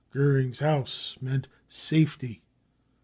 [0.09, 2.41] Goering's house meant safety.